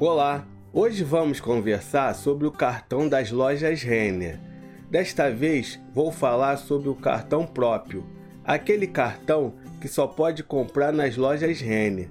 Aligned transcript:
Olá, 0.00 0.44
hoje 0.72 1.04
vamos 1.04 1.40
conversar 1.40 2.16
sobre 2.16 2.48
o 2.48 2.50
cartão 2.50 3.08
das 3.08 3.30
lojas 3.30 3.80
Renner. 3.80 4.40
Desta 4.90 5.30
vez 5.30 5.80
vou 5.92 6.10
falar 6.10 6.56
sobre 6.56 6.88
o 6.88 6.96
cartão 6.96 7.46
próprio, 7.46 8.04
aquele 8.44 8.88
cartão 8.88 9.54
que 9.80 9.86
só 9.86 10.08
pode 10.08 10.42
comprar 10.42 10.92
nas 10.92 11.16
lojas 11.16 11.60
Renner, 11.60 12.08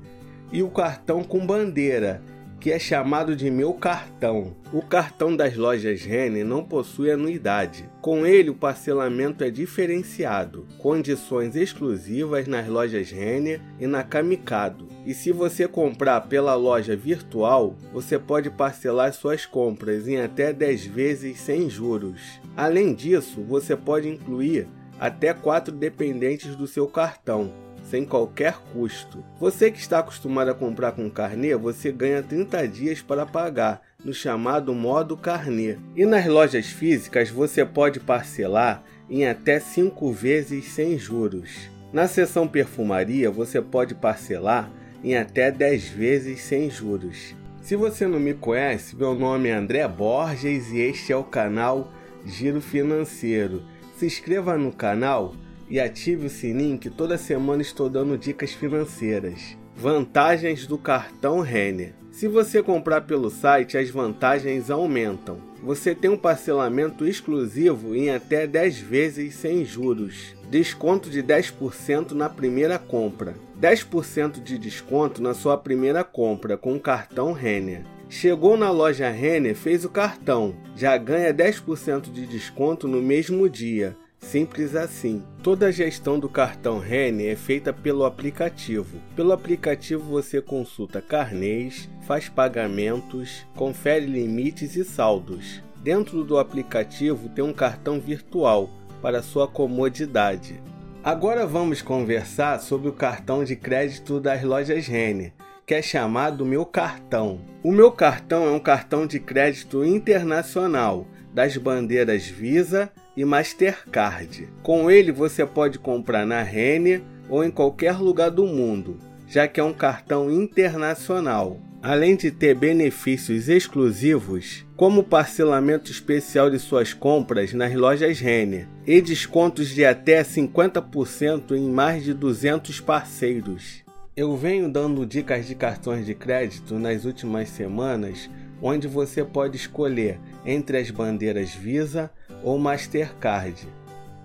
e 0.50 0.64
o 0.64 0.70
cartão 0.70 1.26
com 1.26 1.46
bandeira, 1.46 2.22
que 2.64 2.72
é 2.72 2.80
chamado 2.80 3.36
de 3.36 3.52
meu 3.52 3.74
cartão. 3.74 4.56
O 4.72 4.82
cartão 4.82 5.36
das 5.36 5.58
lojas 5.58 6.06
Renner 6.06 6.46
não 6.46 6.64
possui 6.64 7.12
anuidade. 7.12 7.90
Com 8.00 8.26
ele, 8.26 8.52
o 8.52 8.56
parcelamento 8.56 9.44
é 9.44 9.50
diferenciado, 9.50 10.66
condições 10.78 11.58
exclusivas 11.58 12.48
nas 12.48 12.66
lojas 12.66 13.12
Renner 13.12 13.60
e 13.82 13.86
na 13.86 14.02
Kamikado. 14.02 14.88
E 15.06 15.14
se 15.14 15.34
você 15.34 15.68
comprar 15.68 16.22
pela 16.22 16.56
loja 16.56 16.96
virtual, 16.96 17.76
você 17.92 18.18
pode 18.18 18.50
parcelar 18.50 19.12
suas 19.12 19.46
compras 19.46 20.08
em 20.08 20.22
até 20.22 20.54
10 20.54 20.86
vezes 20.86 21.42
sem 21.42 21.70
juros. 21.70 22.40
Além 22.56 22.94
disso, 22.94 23.42
você 23.42 23.76
pode 23.76 24.08
incluir 24.08 24.70
até 24.98 25.34
quatro 25.34 25.76
dependentes 25.76 26.56
do 26.56 26.66
seu 26.66 26.88
cartão 26.88 27.52
sem 27.90 28.06
qualquer 28.06 28.58
custo. 28.74 29.24
Você 29.40 29.70
que 29.70 29.80
está 29.80 30.00
acostumado 30.00 30.50
a 30.50 30.56
comprar 30.56 30.94
com 30.94 31.10
carnê, 31.10 31.56
você 31.56 31.92
ganha 31.92 32.24
30 32.24 32.68
dias 32.68 33.02
para 33.02 33.26
pagar, 33.26 33.82
no 34.04 34.14
chamado 34.14 34.74
modo 34.74 35.18
carnê. 35.18 35.78
E 35.96 36.06
nas 36.06 36.26
lojas 36.26 36.68
físicas 36.68 37.30
você 37.30 37.66
pode 37.66 38.00
parcelar 38.00 38.84
em 39.10 39.28
até 39.28 39.60
5 39.60 40.12
vezes 40.12 40.66
sem 40.66 40.98
juros. 40.98 41.70
Na 41.92 42.08
seção 42.08 42.48
perfumaria 42.48 43.30
você 43.30 43.62
pode 43.62 43.94
parcelar 43.94 44.72
em 45.04 45.16
até 45.16 45.52
10 45.52 45.90
vezes 45.90 46.42
sem 46.42 46.70
juros. 46.70 47.36
Se 47.62 47.76
você 47.76 48.08
não 48.08 48.20
me 48.20 48.34
conhece, 48.34 48.96
meu 48.96 49.14
nome 49.14 49.50
é 49.50 49.54
André 49.54 49.88
Borges 49.88 50.72
e 50.72 50.80
este 50.80 51.14
é 51.14 51.16
o 51.16 51.24
canal 51.24 51.92
Giro 52.26 52.60
Financeiro. 52.60 53.64
Se 53.96 54.06
inscreva 54.06 54.58
no 54.58 54.72
canal 54.72 55.36
e 55.74 55.80
ative 55.80 56.28
o 56.28 56.30
sininho 56.30 56.78
que 56.78 56.88
toda 56.88 57.18
semana 57.18 57.64
estou 57.64 57.90
dando 57.90 58.16
dicas 58.16 58.52
financeiras. 58.52 59.58
Vantagens 59.76 60.68
do 60.68 60.78
cartão 60.78 61.40
Renner. 61.40 61.96
Se 62.12 62.28
você 62.28 62.62
comprar 62.62 63.02
pelo 63.02 63.32
site, 63.32 63.76
as 63.76 63.90
vantagens 63.90 64.70
aumentam. 64.70 65.40
Você 65.64 65.96
tem 65.96 66.12
um 66.12 66.18
parcelamento 66.18 67.08
exclusivo 67.08 67.96
em 67.96 68.12
até 68.12 68.46
10 68.46 68.78
vezes 68.78 69.34
sem 69.34 69.66
juros. 69.66 70.36
Desconto 70.48 71.10
de 71.10 71.24
10% 71.24 72.12
na 72.12 72.30
primeira 72.30 72.78
compra. 72.78 73.34
10% 73.60 74.44
de 74.44 74.60
desconto 74.60 75.24
na 75.24 75.34
sua 75.34 75.58
primeira 75.58 76.04
compra 76.04 76.56
com 76.56 76.76
o 76.76 76.80
cartão 76.80 77.32
Renner. 77.32 77.82
Chegou 78.08 78.56
na 78.56 78.70
loja 78.70 79.10
Renner, 79.10 79.56
fez 79.56 79.84
o 79.84 79.90
cartão, 79.90 80.54
já 80.76 80.96
ganha 80.98 81.34
10% 81.34 82.12
de 82.12 82.28
desconto 82.28 82.88
no 82.88 83.02
mesmo 83.02 83.50
dia 83.50 83.98
Simples 84.24 84.76
assim. 84.76 85.22
Toda 85.44 85.68
a 85.68 85.72
gestão 85.72 86.18
do 86.18 86.28
cartão 86.28 86.80
Rene 86.80 87.28
é 87.28 87.36
feita 87.36 87.72
pelo 87.72 88.06
aplicativo. 88.06 89.00
Pelo 89.16 89.32
aplicativo 89.32 90.04
você 90.04 90.42
consulta 90.42 91.02
carnês, 91.02 91.88
faz 92.08 92.30
pagamentos, 92.30 93.46
confere 93.56 94.06
limites 94.06 94.76
e 94.76 94.84
saldos. 94.84 95.62
Dentro 95.84 96.24
do 96.24 96.40
aplicativo 96.40 97.30
tem 97.30 97.44
um 97.44 97.54
cartão 97.54 98.00
virtual 98.00 98.70
para 99.02 99.22
sua 99.22 99.48
comodidade. 99.48 100.60
Agora 101.04 101.46
vamos 101.46 101.82
conversar 101.82 102.60
sobre 102.60 102.88
o 102.88 102.94
cartão 102.94 103.44
de 103.44 103.58
crédito 103.58 104.22
das 104.22 104.42
lojas 104.42 104.88
Renner, 104.88 105.34
que 105.66 105.76
é 105.76 105.82
chamado 105.82 106.46
Meu 106.46 106.66
Cartão. 106.66 107.42
O 107.62 107.72
Meu 107.72 107.92
Cartão 107.92 108.48
é 108.48 108.52
um 108.52 108.60
cartão 108.60 109.06
de 109.06 109.20
crédito 109.20 109.84
internacional 109.84 111.06
das 111.34 111.58
bandeiras 111.58 112.26
Visa 112.26 112.90
e 113.16 113.24
Mastercard. 113.24 114.50
Com 114.62 114.90
ele 114.90 115.12
você 115.12 115.46
pode 115.46 115.80
comprar 115.80 116.26
na 116.26 116.42
Renner 116.42 117.02
ou 117.30 117.44
em 117.44 117.52
qualquer 117.52 117.98
lugar 117.98 118.32
do 118.32 118.46
mundo, 118.46 118.98
já 119.28 119.48
que 119.48 119.60
é 119.60 119.64
um 119.64 119.74
cartão 119.74 120.32
internacional. 120.32 121.60
Além 121.82 122.16
de 122.16 122.32
ter 122.32 122.56
benefícios 122.56 123.50
exclusivos, 123.50 124.66
como 124.78 125.04
parcelamento 125.04 125.92
especial 125.92 126.50
de 126.50 126.58
suas 126.58 126.94
compras 126.94 127.54
nas 127.54 127.74
lojas 127.76 128.20
Renner 128.20 128.70
e 128.88 129.02
descontos 129.02 129.68
de 129.70 129.84
até 129.84 130.24
50% 130.24 131.52
em 131.52 131.70
mais 131.70 132.06
de 132.06 132.14
200 132.14 132.80
parceiros. 132.80 133.84
Eu 134.16 134.38
venho 134.38 134.70
dando 134.70 135.06
dicas 135.06 135.46
de 135.46 135.56
cartões 135.56 136.06
de 136.06 136.14
crédito 136.14 136.80
nas 136.80 137.04
últimas 137.04 137.50
semanas, 137.50 138.30
onde 138.62 138.88
você 138.88 139.24
pode 139.26 139.58
escolher 139.58 140.20
entre 140.46 140.78
as 140.78 140.90
bandeiras 140.90 141.54
Visa 141.54 142.10
ou 142.44 142.60
Mastercard. 142.60 143.68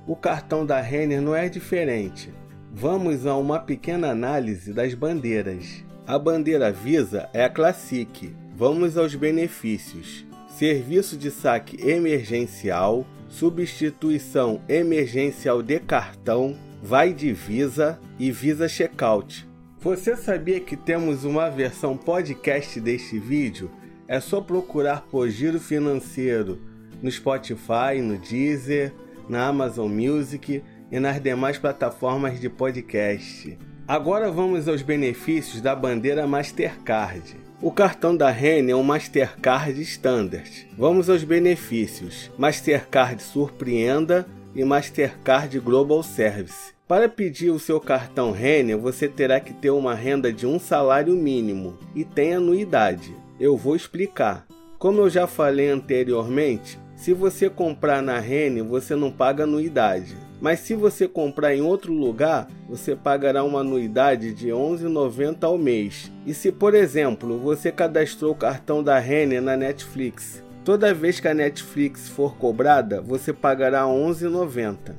O 0.06 0.16
cartão 0.16 0.66
da 0.66 0.80
Renner 0.80 1.22
não 1.22 1.34
é 1.34 1.48
diferente. 1.48 2.32
Vamos 2.72 3.26
a 3.26 3.36
uma 3.36 3.60
pequena 3.60 4.10
análise 4.10 4.72
das 4.72 4.92
bandeiras. 4.92 5.84
A 6.06 6.18
bandeira 6.18 6.72
Visa 6.72 7.28
é 7.32 7.44
a 7.44 7.50
Classic. 7.50 8.34
Vamos 8.54 8.96
aos 8.96 9.14
benefícios: 9.14 10.26
serviço 10.48 11.16
de 11.16 11.30
saque 11.30 11.88
emergencial, 11.88 13.06
substituição 13.28 14.60
emergencial 14.68 15.62
de 15.62 15.78
cartão, 15.78 16.56
vai 16.82 17.12
de 17.12 17.32
Visa 17.32 17.98
e 18.18 18.30
Visa 18.32 18.68
Checkout. 18.68 19.48
Você 19.80 20.16
sabia 20.16 20.58
que 20.58 20.76
temos 20.76 21.24
uma 21.24 21.48
versão 21.48 21.96
podcast 21.96 22.80
deste 22.80 23.18
vídeo? 23.18 23.70
É 24.08 24.18
só 24.20 24.40
procurar 24.40 25.02
por 25.02 25.28
Giro 25.28 25.60
Financeiro 25.60 26.58
no 27.02 27.10
Spotify, 27.10 28.00
no 28.02 28.18
Deezer, 28.18 28.92
na 29.28 29.46
Amazon 29.46 29.90
Music 29.90 30.62
e 30.90 30.98
nas 30.98 31.20
demais 31.20 31.58
plataformas 31.58 32.40
de 32.40 32.48
podcast. 32.48 33.58
Agora 33.86 34.30
vamos 34.30 34.68
aos 34.68 34.82
benefícios 34.82 35.60
da 35.60 35.74
bandeira 35.74 36.26
Mastercard. 36.26 37.36
O 37.60 37.72
cartão 37.72 38.16
da 38.16 38.30
Renner 38.30 38.74
é 38.74 38.76
um 38.76 38.82
Mastercard 38.82 39.80
Standard. 39.82 40.68
Vamos 40.76 41.10
aos 41.10 41.24
benefícios: 41.24 42.30
Mastercard 42.38 43.22
Surpreenda 43.22 44.26
e 44.54 44.64
Mastercard 44.64 45.58
Global 45.58 46.02
Service. 46.02 46.72
Para 46.86 47.08
pedir 47.08 47.50
o 47.50 47.58
seu 47.58 47.80
cartão 47.80 48.30
Renner, 48.30 48.78
você 48.78 49.08
terá 49.08 49.40
que 49.40 49.52
ter 49.52 49.70
uma 49.70 49.94
renda 49.94 50.32
de 50.32 50.46
um 50.46 50.58
salário 50.58 51.14
mínimo 51.14 51.76
e 51.94 52.04
tem 52.04 52.34
anuidade. 52.34 53.14
Eu 53.38 53.56
vou 53.56 53.76
explicar. 53.76 54.46
Como 54.78 55.00
eu 55.00 55.10
já 55.10 55.26
falei 55.26 55.68
anteriormente, 55.68 56.78
se 56.98 57.14
você 57.14 57.48
comprar 57.48 58.02
na 58.02 58.18
Rene, 58.18 58.60
você 58.60 58.96
não 58.96 59.08
paga 59.08 59.44
anuidade. 59.44 60.16
Mas 60.40 60.58
se 60.60 60.74
você 60.74 61.06
comprar 61.06 61.54
em 61.54 61.60
outro 61.60 61.92
lugar, 61.92 62.48
você 62.68 62.96
pagará 62.96 63.44
uma 63.44 63.60
anuidade 63.60 64.34
de 64.34 64.48
R$ 64.48 64.54
11,90 64.54 65.44
ao 65.44 65.56
mês. 65.56 66.12
E 66.26 66.34
se, 66.34 66.50
por 66.50 66.74
exemplo, 66.74 67.38
você 67.38 67.70
cadastrou 67.70 68.32
o 68.32 68.36
cartão 68.36 68.82
da 68.82 68.98
Rene 68.98 69.40
na 69.40 69.56
Netflix, 69.56 70.42
toda 70.64 70.92
vez 70.92 71.20
que 71.20 71.28
a 71.28 71.34
Netflix 71.34 72.08
for 72.08 72.36
cobrada, 72.36 73.00
você 73.00 73.32
pagará 73.32 73.84
R$ 73.84 73.92
11,90. 73.92 74.96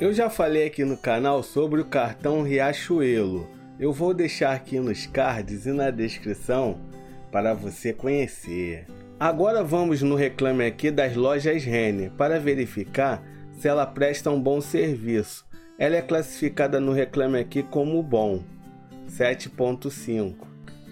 Eu 0.00 0.14
já 0.14 0.30
falei 0.30 0.66
aqui 0.66 0.82
no 0.82 0.96
canal 0.96 1.42
sobre 1.42 1.82
o 1.82 1.84
cartão 1.84 2.42
Riachuelo. 2.42 3.46
Eu 3.78 3.92
vou 3.92 4.14
deixar 4.14 4.54
aqui 4.54 4.80
nos 4.80 5.06
cards 5.06 5.66
e 5.66 5.72
na 5.72 5.90
descrição 5.90 6.78
para 7.30 7.52
você 7.52 7.92
conhecer. 7.92 8.86
Agora 9.20 9.64
vamos 9.64 10.00
no 10.00 10.14
reclame 10.14 10.64
aqui 10.64 10.92
das 10.92 11.16
lojas 11.16 11.64
Renner 11.64 12.12
para 12.12 12.38
verificar 12.38 13.20
se 13.58 13.66
ela 13.66 13.84
presta 13.84 14.30
um 14.30 14.40
bom 14.40 14.60
serviço. 14.60 15.44
Ela 15.76 15.96
é 15.96 16.02
classificada 16.02 16.78
no 16.78 16.92
reclame 16.92 17.36
aqui 17.36 17.64
como 17.64 18.00
bom, 18.00 18.44
7.5. 19.10 20.36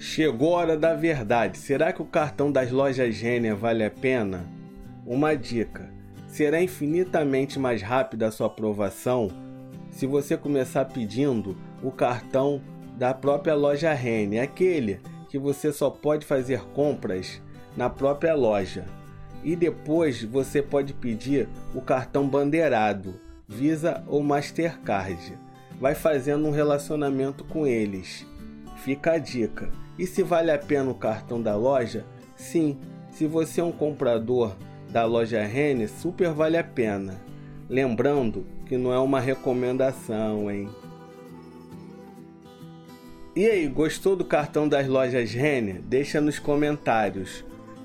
Chegou 0.01 0.57
a 0.57 0.59
hora 0.59 0.77
da 0.77 0.93
verdade. 0.93 1.57
Será 1.57 1.93
que 1.93 2.03
o 2.03 2.07
cartão 2.07 2.51
das 2.51 2.73
lojas 2.73 3.17
Renner 3.17 3.55
vale 3.55 3.85
a 3.85 3.91
pena? 3.93 4.45
Uma 5.07 5.37
dica: 5.37 5.89
será 6.27 6.61
infinitamente 6.61 7.61
mais 7.61 7.81
rápida 7.81 8.27
a 8.27 8.33
sua 8.33 8.49
aprovação 8.49 9.31
se 9.93 10.05
você 10.05 10.37
começar 10.37 10.85
pedindo 10.87 11.57
o 11.81 11.93
cartão 11.93 12.61
da 12.99 13.15
própria 13.15 13.55
loja 13.55 13.95
Renner, 13.95 14.43
aquele 14.43 15.01
que 15.29 15.39
você 15.39 15.73
só 15.73 15.91
pode 15.91 16.27
fazer 16.27 16.61
compras 16.73 17.41
na 17.77 17.91
própria 17.91 18.35
loja. 18.35 18.85
E 19.45 19.55
depois 19.55 20.23
você 20.25 20.63
pode 20.63 20.93
pedir 20.93 21.49
o 21.75 21.81
cartão 21.81 22.29
bandeirado, 22.29 23.21
Visa 23.47 24.03
ou 24.09 24.23
Mastercard. 24.23 25.39
Vai 25.81 25.95
fazendo 25.95 26.47
um 26.47 26.51
relacionamento 26.51 27.45
com 27.45 27.67
eles. 27.67 28.27
Fica 28.79 29.13
a 29.13 29.19
dica. 29.19 29.71
E 29.99 30.07
se 30.07 30.23
vale 30.23 30.51
a 30.51 30.59
pena 30.59 30.91
o 30.91 30.95
cartão 30.95 31.41
da 31.41 31.55
loja? 31.55 32.05
Sim, 32.35 32.79
se 33.11 33.27
você 33.27 33.61
é 33.61 33.65
um 33.65 33.73
comprador 33.73 34.57
da 34.91 35.05
loja 35.05 35.43
Renner, 35.45 35.89
super 35.89 36.31
vale 36.31 36.57
a 36.57 36.65
pena. 36.65 37.21
Lembrando 37.69 38.47
que 38.67 38.77
não 38.77 38.93
é 38.93 38.99
uma 38.99 39.21
recomendação, 39.21 40.51
hein? 40.51 40.69
E 43.35 43.47
aí, 43.47 43.69
gostou 43.69 44.17
do 44.17 44.25
cartão 44.25 44.69
das 44.69 44.89
lojas 44.89 45.33
Renner? 45.33 45.83
Deixa 45.83 46.21
nos 46.21 46.39
comentários. 46.39 47.45